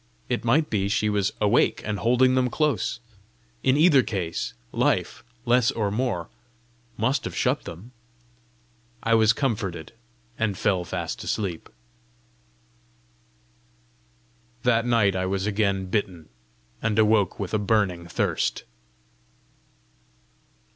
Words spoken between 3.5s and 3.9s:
In